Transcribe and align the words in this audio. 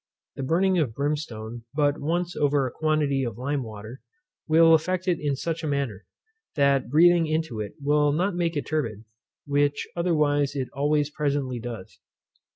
The 0.35 0.41
burning 0.41 0.79
of 0.79 0.95
brimstone 0.95 1.65
but 1.75 2.01
once 2.01 2.35
over 2.35 2.65
a 2.65 2.71
quantity 2.71 3.23
of 3.23 3.37
lime 3.37 3.61
water, 3.61 4.01
will 4.47 4.73
affect 4.73 5.07
it 5.07 5.19
in 5.19 5.35
such 5.35 5.63
a 5.63 5.67
manner, 5.67 6.05
that 6.55 6.89
breathing 6.89 7.27
into 7.27 7.59
it 7.59 7.75
will 7.79 8.11
not 8.11 8.35
make 8.35 8.57
it 8.57 8.65
turbid, 8.65 9.03
which 9.45 9.87
otherwise 9.95 10.55
it 10.55 10.69
always 10.73 11.11
presently 11.11 11.59
does. 11.59 11.97
Dr. 11.99 11.99